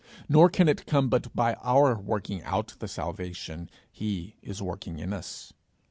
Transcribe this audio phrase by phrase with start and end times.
[0.27, 5.13] Nor can it come but by our working out the salvation he is working in
[5.13, 5.53] us.